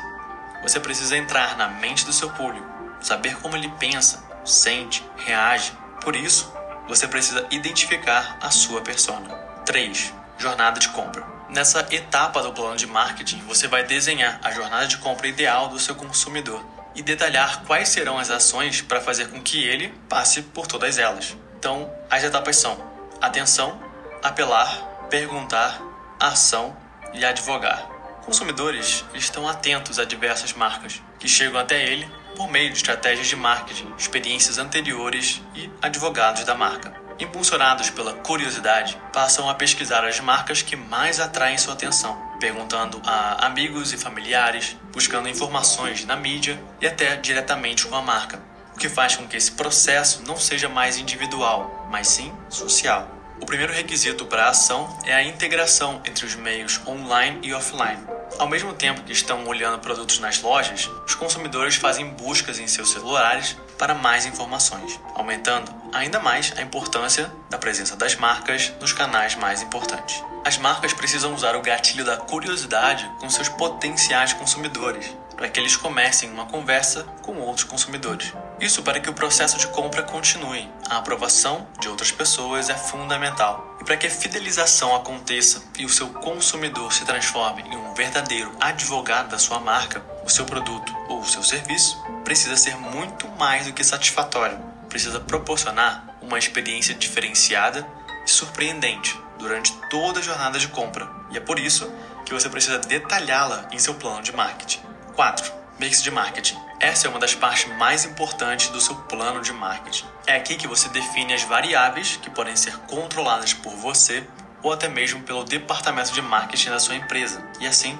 você 0.62 0.78
precisa 0.78 1.16
entrar 1.16 1.56
na 1.56 1.68
mente 1.68 2.04
do 2.04 2.12
seu 2.12 2.28
público, 2.28 2.68
saber 3.00 3.36
como 3.38 3.56
ele 3.56 3.72
pensa, 3.80 4.30
sente, 4.44 5.04
reage. 5.16 5.72
Por 6.02 6.16
isso, 6.16 6.52
você 6.88 7.06
precisa 7.06 7.46
identificar 7.50 8.38
a 8.40 8.50
sua 8.50 8.80
persona. 8.80 9.28
3. 9.64 10.12
Jornada 10.38 10.80
de 10.80 10.88
compra. 10.88 11.24
Nessa 11.48 11.86
etapa 11.90 12.42
do 12.42 12.52
plano 12.52 12.76
de 12.76 12.86
marketing, 12.86 13.40
você 13.46 13.68
vai 13.68 13.84
desenhar 13.84 14.40
a 14.42 14.50
jornada 14.50 14.86
de 14.86 14.96
compra 14.98 15.28
ideal 15.28 15.68
do 15.68 15.78
seu 15.78 15.94
consumidor 15.94 16.64
e 16.94 17.02
detalhar 17.02 17.62
quais 17.64 17.88
serão 17.88 18.18
as 18.18 18.30
ações 18.30 18.80
para 18.80 19.00
fazer 19.00 19.28
com 19.28 19.40
que 19.40 19.62
ele 19.62 19.88
passe 20.08 20.42
por 20.42 20.66
todas 20.66 20.98
elas. 20.98 21.36
Então, 21.58 21.92
as 22.10 22.24
etapas 22.24 22.56
são 22.56 22.76
atenção, 23.20 23.80
apelar, 24.22 25.06
perguntar, 25.08 25.80
ação 26.18 26.76
e 27.12 27.24
advogar. 27.24 27.86
Consumidores 28.24 29.04
estão 29.14 29.48
atentos 29.48 29.98
a 29.98 30.04
diversas 30.04 30.52
marcas 30.52 31.02
que 31.18 31.28
chegam 31.28 31.60
até 31.60 31.84
ele 31.84 32.10
por 32.36 32.50
meio 32.50 32.70
de 32.70 32.76
estratégias 32.76 33.26
de 33.26 33.36
marketing, 33.36 33.92
experiências 33.96 34.58
anteriores 34.58 35.40
e 35.54 35.70
advogados 35.80 36.44
da 36.44 36.54
marca. 36.54 36.94
Impulsionados 37.18 37.90
pela 37.90 38.14
curiosidade, 38.14 38.98
passam 39.12 39.48
a 39.48 39.54
pesquisar 39.54 40.04
as 40.04 40.18
marcas 40.18 40.62
que 40.62 40.74
mais 40.74 41.20
atraem 41.20 41.58
sua 41.58 41.74
atenção, 41.74 42.20
perguntando 42.40 43.00
a 43.04 43.46
amigos 43.46 43.92
e 43.92 43.96
familiares, 43.96 44.76
buscando 44.92 45.28
informações 45.28 46.04
na 46.04 46.16
mídia 46.16 46.60
e 46.80 46.86
até 46.86 47.16
diretamente 47.16 47.86
com 47.86 47.94
a 47.94 48.02
marca, 48.02 48.42
o 48.74 48.78
que 48.78 48.88
faz 48.88 49.14
com 49.14 49.28
que 49.28 49.36
esse 49.36 49.52
processo 49.52 50.22
não 50.26 50.36
seja 50.36 50.68
mais 50.68 50.96
individual, 50.96 51.86
mas 51.90 52.08
sim 52.08 52.32
social. 52.48 53.08
O 53.40 53.46
primeiro 53.46 53.72
requisito 53.72 54.24
para 54.24 54.46
a 54.46 54.50
ação 54.50 54.98
é 55.04 55.12
a 55.12 55.22
integração 55.22 56.00
entre 56.04 56.24
os 56.24 56.34
meios 56.34 56.80
online 56.86 57.40
e 57.42 57.52
offline. 57.52 57.98
Ao 58.38 58.48
mesmo 58.48 58.72
tempo 58.72 59.02
que 59.02 59.12
estão 59.12 59.46
olhando 59.46 59.78
produtos 59.78 60.18
nas 60.18 60.40
lojas, 60.40 60.90
os 61.06 61.14
consumidores 61.14 61.76
fazem 61.76 62.08
buscas 62.08 62.58
em 62.58 62.66
seus 62.66 62.90
celulares 62.90 63.56
para 63.78 63.94
mais 63.94 64.26
informações, 64.26 64.98
aumentando 65.14 65.72
ainda 65.92 66.18
mais 66.18 66.52
a 66.56 66.62
importância 66.62 67.30
da 67.48 67.58
presença 67.58 67.96
das 67.96 68.16
marcas 68.16 68.72
nos 68.80 68.92
canais 68.92 69.34
mais 69.34 69.62
importantes. 69.62 70.22
As 70.44 70.58
marcas 70.58 70.92
precisam 70.92 71.34
usar 71.34 71.54
o 71.54 71.62
gatilho 71.62 72.04
da 72.04 72.16
curiosidade 72.16 73.08
com 73.20 73.30
seus 73.30 73.48
potenciais 73.48 74.32
consumidores, 74.32 75.16
para 75.36 75.48
que 75.48 75.60
eles 75.60 75.76
comecem 75.76 76.30
uma 76.30 76.46
conversa 76.46 77.04
com 77.22 77.36
outros 77.38 77.64
consumidores. 77.64 78.32
Isso 78.60 78.82
para 78.82 79.00
que 79.00 79.10
o 79.10 79.14
processo 79.14 79.58
de 79.58 79.66
compra 79.68 80.02
continue. 80.02 80.68
A 80.88 80.98
aprovação 80.98 81.66
de 81.80 81.88
outras 81.88 82.12
pessoas 82.12 82.68
é 82.68 82.74
fundamental. 82.74 83.76
E 83.80 83.84
para 83.84 83.96
que 83.96 84.06
a 84.06 84.10
fidelização 84.10 84.94
aconteça 84.94 85.62
e 85.78 85.84
o 85.84 85.88
seu 85.88 86.08
consumidor 86.08 86.92
se 86.92 87.04
transforme 87.04 87.62
em 87.62 87.76
um 87.76 87.94
verdadeiro 87.94 88.52
advogado 88.60 89.30
da 89.30 89.38
sua 89.38 89.58
marca, 89.58 90.02
o 90.24 90.30
seu 90.30 90.44
produto 90.44 90.94
ou 91.08 91.20
o 91.20 91.26
seu 91.26 91.42
serviço 91.42 92.00
precisa 92.24 92.56
ser 92.56 92.76
muito 92.76 93.26
mais 93.38 93.66
do 93.66 93.72
que 93.72 93.82
satisfatório. 93.82 94.58
Precisa 94.88 95.18
proporcionar 95.18 96.16
uma 96.20 96.38
experiência 96.38 96.94
diferenciada 96.94 97.86
e 98.24 98.30
surpreendente 98.30 99.18
durante 99.38 99.72
toda 99.90 100.20
a 100.20 100.22
jornada 100.22 100.58
de 100.58 100.68
compra. 100.68 101.10
E 101.30 101.36
é 101.36 101.40
por 101.40 101.58
isso 101.58 101.92
que 102.24 102.32
você 102.32 102.48
precisa 102.48 102.78
detalhá-la 102.78 103.66
em 103.72 103.78
seu 103.78 103.94
plano 103.94 104.22
de 104.22 104.32
marketing. 104.32 104.80
4. 105.14 105.52
Mix 105.78 106.02
de 106.02 106.10
marketing. 106.10 106.56
Essa 106.82 107.06
é 107.06 107.10
uma 107.10 107.20
das 107.20 107.32
partes 107.32 107.72
mais 107.76 108.04
importantes 108.04 108.66
do 108.70 108.80
seu 108.80 108.96
plano 108.96 109.40
de 109.40 109.52
marketing. 109.52 110.04
É 110.26 110.34
aqui 110.34 110.56
que 110.56 110.66
você 110.66 110.88
define 110.88 111.32
as 111.32 111.44
variáveis 111.44 112.16
que 112.16 112.28
podem 112.28 112.56
ser 112.56 112.76
controladas 112.88 113.54
por 113.54 113.72
você 113.76 114.26
ou 114.64 114.72
até 114.72 114.88
mesmo 114.88 115.22
pelo 115.22 115.44
departamento 115.44 116.12
de 116.12 116.20
marketing 116.20 116.70
da 116.70 116.80
sua 116.80 116.96
empresa 116.96 117.40
e 117.60 117.68
assim 117.68 117.96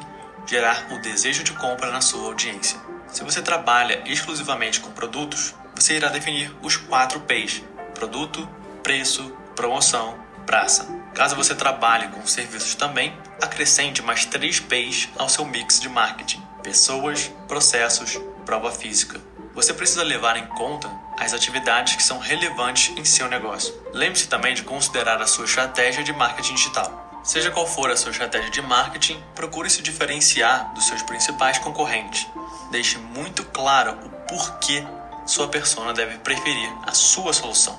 gerar 0.49 0.89
o 0.91 0.99
desejo 0.99 1.45
de 1.45 1.53
compra 1.53 1.93
na 1.93 2.01
sua 2.01 2.27
audiência. 2.27 2.77
Se 3.07 3.23
você 3.23 3.41
trabalha 3.41 4.03
exclusivamente 4.05 4.81
com 4.81 4.91
produtos, 4.91 5.55
você 5.77 5.95
irá 5.95 6.09
definir 6.09 6.53
os 6.61 6.77
4 6.77 7.21
P's: 7.21 7.63
produto, 7.95 8.49
preço, 8.83 9.33
promoção, 9.55 10.19
praça. 10.45 10.89
Caso 11.15 11.37
você 11.37 11.55
trabalhe 11.55 12.09
com 12.09 12.27
serviços 12.27 12.75
também, 12.75 13.17
acrescente 13.41 14.03
mais 14.03 14.25
3 14.25 14.59
P's 14.59 15.09
ao 15.17 15.29
seu 15.29 15.45
mix 15.45 15.79
de 15.79 15.89
marketing: 15.89 16.43
pessoas, 16.65 17.31
processos, 17.47 18.19
prova 18.43 18.71
física. 18.71 19.21
Você 19.55 19.75
precisa 19.75 20.03
levar 20.03 20.37
em 20.37 20.47
conta 20.47 20.91
as 21.19 21.33
atividades 21.33 21.97
que 21.97 22.03
são 22.03 22.19
relevantes 22.19 22.97
em 22.97 23.05
seu 23.05 23.29
negócio. 23.29 23.75
Lembre-se 23.93 24.29
também 24.29 24.55
de 24.55 24.63
considerar 24.63 25.21
a 25.21 25.27
sua 25.27 25.45
estratégia 25.45 26.03
de 26.03 26.13
marketing 26.13 26.55
digital. 26.55 27.21
Seja 27.23 27.51
qual 27.51 27.67
for 27.67 27.91
a 27.91 27.97
sua 27.97 28.11
estratégia 28.11 28.51
de 28.51 28.63
marketing, 28.63 29.23
procure 29.35 29.71
se 29.71 29.83
diferenciar 29.83 30.73
dos 30.75 30.87
seus 30.87 31.03
principais 31.03 31.59
concorrentes. 31.59 32.27
Deixe 32.71 32.99
muito 32.99 33.45
claro 33.45 33.93
o 34.05 34.11
porquê 34.27 34.85
sua 35.25 35.47
persona 35.49 35.93
deve 35.93 36.19
preferir 36.19 36.73
a 36.85 36.93
sua 36.93 37.33
solução. 37.33 37.79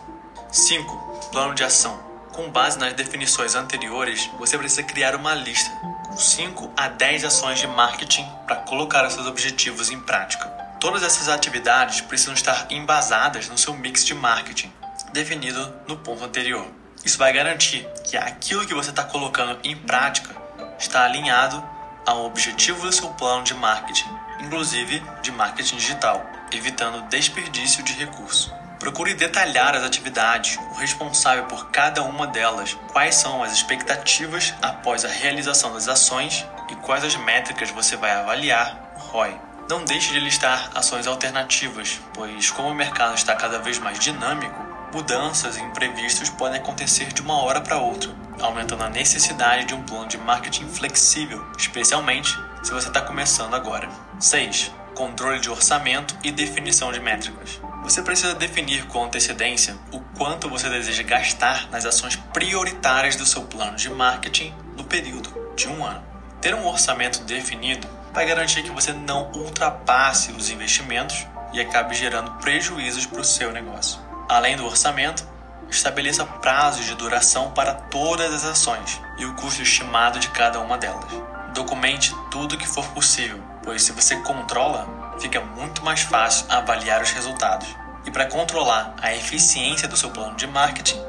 5. 0.51 1.29
Plano 1.32 1.53
de 1.53 1.63
ação. 1.63 2.00
Com 2.32 2.50
base 2.50 2.79
nas 2.79 2.93
definições 2.93 3.53
anteriores, 3.53 4.29
você 4.39 4.58
precisa 4.58 4.84
criar 4.84 5.15
uma 5.15 5.36
lista 5.36 5.70
5 6.17 6.74
a 6.77 6.88
10 6.89 7.25
ações 7.25 7.60
de 7.60 7.67
marketing 7.67 8.25
para 8.46 8.58
colocar 8.58 9.10
seus 9.10 9.25
objetivos 9.25 9.89
em 9.89 10.00
prática. 10.00 10.46
Todas 10.79 11.03
essas 11.03 11.29
atividades 11.29 12.01
precisam 12.01 12.34
estar 12.34 12.67
embasadas 12.70 13.48
no 13.50 13.58
seu 13.58 13.74
mix 13.74 14.05
de 14.05 14.13
marketing, 14.13 14.72
definido 15.12 15.74
no 15.88 15.98
ponto 15.98 16.24
anterior. 16.24 16.67
Isso 17.03 17.17
vai 17.17 17.34
garantir 17.34 17.88
que 18.03 18.15
aquilo 18.15 18.65
que 18.65 18.74
você 18.74 18.89
está 18.89 19.03
colocando 19.03 19.60
em 19.63 19.75
prática 19.75 20.36
está 20.77 21.05
alinhado 21.05 21.63
ao 22.05 22.25
objetivo 22.25 22.82
do 22.82 22.91
seu 22.91 23.10
plano 23.10 23.43
de 23.43 23.53
marketing, 23.53 24.10
inclusive 24.41 25.01
de 25.22 25.32
marketing 25.32 25.77
digital, 25.77 26.25
evitando 26.51 27.08
desperdício 27.10 27.84
de 27.84 27.93
recursos. 27.93 28.51
Procure 28.84 29.13
detalhar 29.13 29.78
as 29.78 29.84
atividades, 29.86 30.58
o 30.58 30.74
responsável 30.74 31.46
por 31.46 31.70
cada 31.70 32.04
uma 32.04 32.28
delas, 32.28 32.78
quais 32.92 33.16
são 33.16 33.42
as 33.42 33.54
expectativas 33.54 34.54
após 34.62 35.06
a 35.06 35.08
realização 35.08 35.72
das 35.72 35.88
ações 35.88 36.46
e 36.70 36.75
quais 36.75 37.02
as 37.06 37.16
métricas 37.16 37.72
você 37.72 37.96
vai 37.96 38.12
avaliar 38.12 38.94
o 38.98 39.00
ROI. 39.00 39.40
Não 39.70 39.86
deixe 39.86 40.12
de 40.12 40.20
listar 40.20 40.70
ações 40.75 41.08
alternativas, 41.08 42.02
pois, 42.13 42.52
como 42.52 42.68
o 42.68 42.75
mercado 42.75 43.16
está 43.16 43.34
cada 43.38 43.58
vez 43.58 43.80
mais 43.80 43.98
dinâmico, 44.00 44.62
mudanças 44.94 45.56
e 45.56 45.62
imprevistos 45.62 46.30
podem 46.30 46.60
acontecer 46.60 47.13
de 47.13 47.22
uma 47.22 47.42
hora 47.42 47.62
para 47.62 47.78
outra, 47.78 48.13
aumentando 48.42 48.84
a 48.84 48.90
necessidade 48.90 49.63
de 49.63 49.74
um 49.74 49.84
plano 49.84 50.10
de 50.10 50.18
marketing 50.18 50.68
flexível, 50.68 51.42
especialmente 51.58 52.38
se 52.62 52.74
você 52.74 52.90
está 52.90 53.00
começando 53.00 53.54
agora. 53.54 53.88
6. 54.20 54.74
Controle 54.94 55.40
de 55.40 55.50
orçamento 55.50 56.18
e 56.22 56.34
definição 56.34 56.92
de 56.92 57.00
métricas. 57.00 57.62
Você 57.84 58.02
precisa 58.02 58.34
definir 58.34 58.86
com 58.88 59.04
antecedência 59.04 59.78
o 59.92 60.00
quanto 60.18 60.50
você 60.50 60.70
deseja 60.70 61.04
gastar 61.04 61.70
nas 61.70 61.86
ações 61.86 62.16
prioritárias 62.32 63.18
do 63.18 63.25
seu 63.25 63.42
plano 63.42 63.75
de 63.75 63.90
marketing 63.90 64.54
no 64.78 64.86
período 64.86 65.30
de 65.54 65.68
um 65.68 65.86
ano. 65.86 66.02
Ter 66.40 66.56
um 66.56 66.66
orçamento 66.66 67.22
definido 67.25 67.86
vai 68.13 68.25
garantir 68.25 68.63
que 68.63 68.72
você 68.72 68.94
não 68.94 69.30
ultrapasse 69.34 70.32
os 70.32 70.50
investimentos 70.50 71.28
e 71.52 71.60
acabe 71.60 71.94
gerando 71.94 72.32
prejuízos 72.36 73.06
para 73.06 73.20
o 73.20 73.25
seu 73.25 73.52
negócio. 73.52 74.00
Além 74.30 74.56
do 74.56 74.66
orçamento, 74.66 75.28
estabeleça 75.70 76.25
prazos 76.25 76.86
de 76.86 76.96
duração 76.96 77.52
para 77.52 77.74
todas 77.74 78.34
as 78.34 78.46
ações 78.46 79.02
e 79.18 79.25
o 79.25 79.34
custo 79.34 79.62
estimado 79.62 80.20
de 80.20 80.30
cada 80.30 80.62
uma 80.62 80.78
delas. 80.78 81.12
Documente 81.54 82.16
tudo 82.32 82.58
que 82.58 82.68
for 82.68 82.86
possível, 82.92 83.44
pois 83.63 83.84
se 83.84 83.91
você 83.91 84.17
controla, 84.17 85.15
fica 85.20 85.39
muito 85.41 85.84
mais 85.84 86.01
fácil 86.01 86.46
avaliar 86.50 87.01
os 87.01 87.12
resultados. 87.12 87.67
E 88.05 88.12
para 88.12 88.25
controlar 88.25 88.96
a 89.01 89.13
eficiência 89.15 89.88
do 89.88 89.96
seu 89.96 90.12
plano 90.12 90.36
de 90.36 90.46
marketing, 90.46 91.01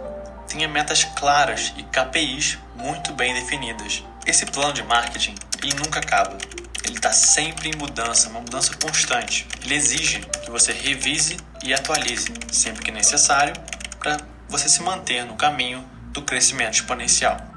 tenha 0.46 0.68
metas 0.68 1.04
claras 1.04 1.73
e 1.76 1.82
KPIs 1.82 2.58
muito 2.76 3.12
bem 3.12 3.34
definidas. 3.34 4.04
Esse 4.25 4.46
plano 4.46 4.73
de 4.73 4.82
marketing 4.82 5.34
ele 5.62 5.75
nunca 5.75 6.00
acaba. 6.00 6.37
Ele 6.84 6.96
está 6.96 7.12
sempre 7.12 7.70
em 7.70 7.76
mudança, 7.76 8.28
uma 8.28 8.40
mudança 8.40 8.73
constante. 8.76 9.46
Ele 9.64 9.75
exige 9.75 10.20
que 10.20 10.50
você 10.50 10.73
revise 10.73 11.37
e 11.62 11.73
atualize 11.73 12.32
sempre 12.52 12.82
que 12.82 12.90
necessário 12.90 13.54
para 13.99 14.18
você 14.49 14.68
se 14.68 14.82
manter 14.82 15.25
no 15.25 15.34
caminho 15.34 15.84
do 16.12 16.23
crescimento 16.23 16.75
exponencial. 16.75 17.53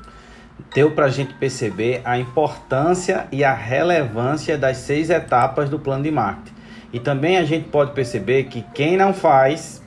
Deu 0.74 0.92
para 0.92 1.06
a 1.06 1.10
gente 1.10 1.34
perceber 1.36 2.02
a 2.04 2.18
importância 2.18 3.28
e 3.32 3.44
a 3.44 3.54
relevância 3.54 4.58
das 4.58 4.78
seis 4.78 5.10
etapas 5.10 5.70
do 5.70 5.80
plano 5.80 6.04
de 6.04 6.12
marketing. 6.12 6.56
E 6.92 7.00
também 7.00 7.38
a 7.38 7.44
gente 7.44 7.70
pode 7.70 7.92
perceber 7.92 8.46
que 8.46 8.64
quem 8.74 8.98
não 8.98 9.14
faz 9.14 9.82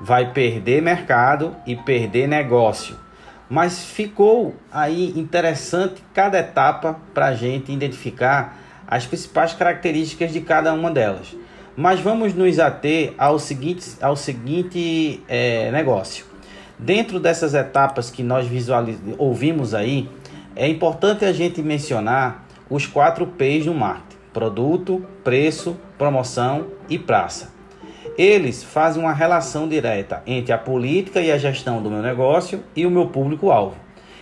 vai 0.00 0.32
perder 0.32 0.80
mercado 0.80 1.54
e 1.66 1.76
perder 1.76 2.26
negócio. 2.26 2.96
Mas 3.48 3.84
ficou 3.84 4.54
aí 4.70 5.12
interessante 5.18 6.02
cada 6.14 6.38
etapa 6.38 6.98
para 7.14 7.26
a 7.26 7.34
gente 7.34 7.72
identificar 7.72 8.58
as 8.86 9.06
principais 9.06 9.52
características 9.52 10.32
de 10.32 10.40
cada 10.40 10.72
uma 10.72 10.90
delas. 10.90 11.34
Mas 11.76 12.00
vamos 12.00 12.34
nos 12.34 12.58
ater 12.58 13.14
ao 13.16 13.38
seguinte, 13.38 13.96
ao 14.00 14.16
seguinte 14.16 15.22
é, 15.28 15.70
negócio. 15.70 16.27
Dentro 16.78 17.18
dessas 17.18 17.54
etapas 17.54 18.10
que 18.10 18.22
nós 18.22 18.46
ouvimos 19.18 19.74
aí, 19.74 20.08
é 20.54 20.68
importante 20.68 21.24
a 21.24 21.32
gente 21.32 21.60
mencionar 21.60 22.46
os 22.70 22.86
quatro 22.86 23.26
P's 23.26 23.64
do 23.64 23.74
marketing: 23.74 24.16
produto, 24.32 25.04
preço, 25.24 25.76
promoção 25.96 26.66
e 26.88 26.98
praça. 26.98 27.52
Eles 28.16 28.62
fazem 28.62 29.02
uma 29.02 29.12
relação 29.12 29.68
direta 29.68 30.22
entre 30.26 30.52
a 30.52 30.58
política 30.58 31.20
e 31.20 31.30
a 31.30 31.38
gestão 31.38 31.82
do 31.82 31.90
meu 31.90 32.02
negócio 32.02 32.62
e 32.74 32.86
o 32.86 32.90
meu 32.90 33.06
público-alvo. 33.06 33.76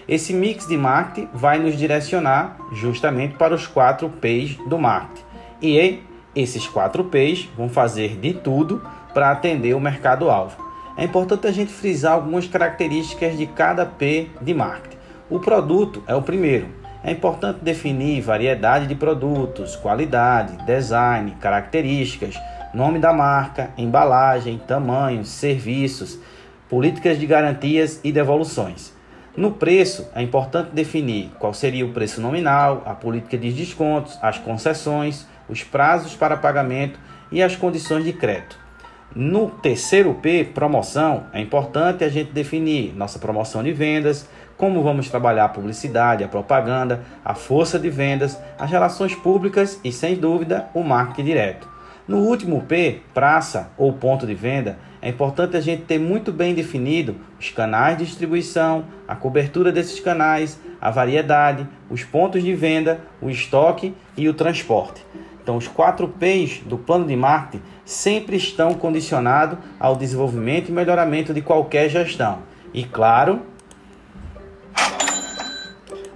Esse 0.08 0.32
mix 0.32 0.66
de 0.66 0.76
marketing 0.76 1.28
vai 1.34 1.58
nos 1.58 1.76
direcionar 1.76 2.56
justamente 2.72 3.34
para 3.36 3.54
os 3.54 3.66
quatro 3.66 4.08
P's 4.08 4.56
do 4.68 4.78
marketing. 4.78 5.24
E 5.60 6.02
esses 6.34 6.66
quatro 6.66 7.04
P's 7.04 7.48
vão 7.56 7.68
fazer 7.68 8.16
de 8.18 8.32
tudo 8.32 8.82
para 9.12 9.30
atender 9.30 9.74
o 9.74 9.80
mercado-alvo. 9.80 10.65
É 10.98 11.04
importante 11.04 11.46
a 11.46 11.52
gente 11.52 11.70
frisar 11.70 12.14
algumas 12.14 12.48
características 12.48 13.36
de 13.36 13.46
cada 13.46 13.84
P 13.84 14.30
de 14.40 14.54
marketing. 14.54 14.96
O 15.28 15.38
produto 15.38 16.02
é 16.06 16.14
o 16.14 16.22
primeiro. 16.22 16.68
É 17.04 17.12
importante 17.12 17.58
definir 17.62 18.22
variedade 18.22 18.86
de 18.86 18.94
produtos, 18.94 19.76
qualidade, 19.76 20.56
design, 20.64 21.36
características, 21.38 22.40
nome 22.72 22.98
da 22.98 23.12
marca, 23.12 23.70
embalagem, 23.76 24.58
tamanho, 24.58 25.22
serviços, 25.22 26.18
políticas 26.66 27.20
de 27.20 27.26
garantias 27.26 28.00
e 28.02 28.10
devoluções. 28.10 28.94
No 29.36 29.52
preço, 29.52 30.08
é 30.14 30.22
importante 30.22 30.70
definir 30.72 31.30
qual 31.38 31.52
seria 31.52 31.84
o 31.84 31.92
preço 31.92 32.22
nominal, 32.22 32.82
a 32.86 32.94
política 32.94 33.36
de 33.36 33.52
descontos, 33.52 34.18
as 34.22 34.38
concessões, 34.38 35.26
os 35.46 35.62
prazos 35.62 36.16
para 36.16 36.38
pagamento 36.38 36.98
e 37.30 37.42
as 37.42 37.54
condições 37.54 38.02
de 38.02 38.14
crédito. 38.14 38.65
No 39.14 39.48
terceiro 39.48 40.14
P, 40.14 40.44
promoção, 40.44 41.26
é 41.32 41.40
importante 41.40 42.04
a 42.04 42.08
gente 42.08 42.32
definir 42.32 42.94
nossa 42.94 43.18
promoção 43.18 43.62
de 43.62 43.72
vendas, 43.72 44.28
como 44.56 44.82
vamos 44.82 45.08
trabalhar 45.08 45.44
a 45.44 45.48
publicidade, 45.48 46.24
a 46.24 46.28
propaganda, 46.28 47.02
a 47.24 47.34
força 47.34 47.78
de 47.78 47.88
vendas, 47.88 48.38
as 48.58 48.70
relações 48.70 49.14
públicas 49.14 49.80
e, 49.84 49.92
sem 49.92 50.16
dúvida, 50.16 50.68
o 50.74 50.82
marketing 50.82 51.24
direto. 51.24 51.76
No 52.06 52.18
último 52.18 52.62
P, 52.62 53.00
praça 53.12 53.70
ou 53.76 53.92
ponto 53.92 54.26
de 54.26 54.34
venda, 54.34 54.78
é 55.02 55.08
importante 55.08 55.56
a 55.56 55.60
gente 55.60 55.82
ter 55.82 55.98
muito 55.98 56.32
bem 56.32 56.54
definido 56.54 57.16
os 57.38 57.50
canais 57.50 57.98
de 57.98 58.04
distribuição, 58.04 58.84
a 59.08 59.16
cobertura 59.16 59.72
desses 59.72 59.98
canais, 59.98 60.58
a 60.80 60.90
variedade, 60.90 61.66
os 61.90 62.04
pontos 62.04 62.42
de 62.42 62.54
venda, 62.54 63.00
o 63.20 63.28
estoque 63.28 63.94
e 64.16 64.28
o 64.28 64.34
transporte. 64.34 65.04
Então, 65.46 65.56
os 65.56 65.68
quatro 65.68 66.08
P's 66.08 66.60
do 66.66 66.76
plano 66.76 67.06
de 67.06 67.14
marketing 67.14 67.62
sempre 67.84 68.34
estão 68.34 68.74
condicionados 68.74 69.56
ao 69.78 69.94
desenvolvimento 69.94 70.70
e 70.70 70.72
melhoramento 70.72 71.32
de 71.32 71.40
qualquer 71.40 71.88
gestão. 71.88 72.40
E, 72.74 72.82
claro, 72.82 73.42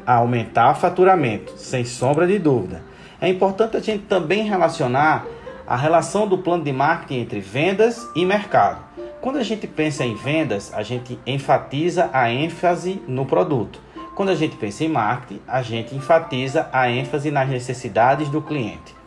a 0.04 0.14
aumentar 0.14 0.75
faturamento, 0.75 1.52
sem 1.56 1.84
sombra 1.84 2.26
de 2.26 2.40
dúvida. 2.40 2.82
É 3.20 3.28
importante 3.28 3.76
a 3.76 3.80
gente 3.80 4.02
também 4.06 4.42
relacionar 4.42 5.25
a 5.64 5.76
relação 5.76 6.26
do 6.26 6.38
plano 6.38 6.64
de 6.64 6.72
marketing 6.72 7.20
entre 7.20 7.38
vendas 7.38 8.09
e 8.16 8.24
mercado. 8.24 8.83
Quando 9.20 9.38
a 9.38 9.44
gente 9.44 9.68
pensa 9.68 10.05
em 10.05 10.16
vendas, 10.16 10.74
a 10.74 10.83
gente 10.83 11.16
enfatiza 11.24 12.11
a 12.12 12.28
ênfase 12.33 13.00
no 13.07 13.24
produto. 13.24 13.81
Quando 14.16 14.31
a 14.31 14.35
gente 14.35 14.57
pensa 14.57 14.83
em 14.83 14.88
marketing, 14.88 15.40
a 15.46 15.62
gente 15.62 15.94
enfatiza 15.94 16.68
a 16.72 16.90
ênfase 16.90 17.31
nas 17.31 17.48
necessidades 17.48 18.28
do 18.28 18.42
cliente. 18.42 18.98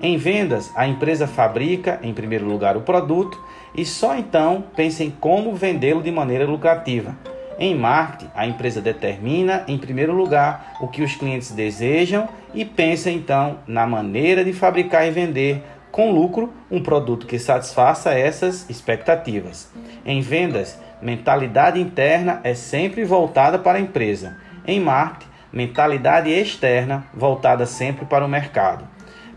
Em 0.00 0.16
vendas, 0.16 0.70
a 0.74 0.86
empresa 0.86 1.26
fabrica, 1.26 2.00
em 2.02 2.12
primeiro 2.12 2.46
lugar, 2.46 2.76
o 2.76 2.82
produto 2.82 3.40
e 3.74 3.84
só 3.84 4.16
então 4.16 4.64
pensa 4.74 5.04
em 5.04 5.10
como 5.10 5.54
vendê-lo 5.54 6.02
de 6.02 6.10
maneira 6.10 6.46
lucrativa. 6.46 7.16
Em 7.58 7.74
marketing, 7.74 8.30
a 8.34 8.46
empresa 8.46 8.80
determina, 8.80 9.64
em 9.68 9.78
primeiro 9.78 10.12
lugar, 10.12 10.76
o 10.80 10.88
que 10.88 11.02
os 11.02 11.14
clientes 11.14 11.52
desejam 11.52 12.28
e 12.54 12.64
pensa 12.64 13.10
então 13.10 13.58
na 13.66 13.86
maneira 13.86 14.44
de 14.44 14.52
fabricar 14.52 15.06
e 15.06 15.10
vender 15.10 15.62
com 15.92 16.10
lucro, 16.10 16.52
um 16.70 16.82
produto 16.82 17.26
que 17.26 17.38
satisfaça 17.38 18.14
essas 18.14 18.68
expectativas. 18.70 19.70
Em 20.04 20.22
vendas, 20.22 20.80
mentalidade 21.02 21.78
interna 21.78 22.40
é 22.42 22.54
sempre 22.54 23.04
voltada 23.04 23.58
para 23.58 23.76
a 23.76 23.80
empresa. 23.80 24.36
Em 24.66 24.80
marketing, 24.80 25.30
mentalidade 25.52 26.30
externa 26.30 27.04
voltada 27.12 27.66
sempre 27.66 28.06
para 28.06 28.24
o 28.24 28.28
mercado. 28.28 28.88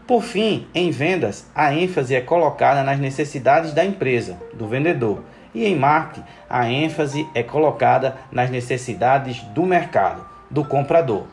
Por 0.07 0.21
fim, 0.21 0.67
em 0.75 0.91
vendas, 0.91 1.47
a 1.55 1.73
ênfase 1.73 2.13
é 2.13 2.21
colocada 2.21 2.83
nas 2.83 2.99
necessidades 2.99 3.73
da 3.73 3.83
empresa, 3.83 4.37
do 4.53 4.67
vendedor. 4.67 5.23
E 5.53 5.65
em 5.65 5.75
marketing, 5.75 6.27
a 6.47 6.69
ênfase 6.69 7.27
é 7.33 7.41
colocada 7.41 8.15
nas 8.31 8.51
necessidades 8.51 9.41
do 9.55 9.63
mercado, 9.63 10.23
do 10.51 10.63
comprador. 10.63 11.23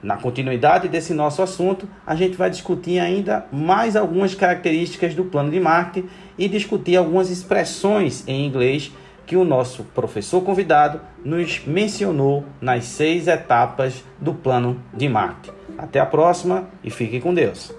Na 0.00 0.16
continuidade 0.16 0.88
desse 0.88 1.12
nosso 1.12 1.42
assunto, 1.42 1.88
a 2.06 2.14
gente 2.14 2.36
vai 2.36 2.48
discutir 2.48 3.00
ainda 3.00 3.46
mais 3.50 3.96
algumas 3.96 4.36
características 4.36 5.12
do 5.12 5.24
plano 5.24 5.50
de 5.50 5.58
marketing 5.58 6.08
e 6.38 6.48
discutir 6.48 6.96
algumas 6.96 7.28
expressões 7.28 8.22
em 8.28 8.46
inglês 8.46 8.92
que 9.26 9.36
o 9.36 9.44
nosso 9.44 9.82
professor 9.82 10.42
convidado 10.42 11.00
nos 11.24 11.66
mencionou 11.66 12.44
nas 12.60 12.84
seis 12.84 13.26
etapas 13.26 14.04
do 14.20 14.32
plano 14.32 14.80
de 14.94 15.08
marketing. 15.08 15.56
Até 15.76 15.98
a 15.98 16.06
próxima 16.06 16.68
e 16.84 16.90
fique 16.90 17.20
com 17.20 17.34
Deus. 17.34 17.74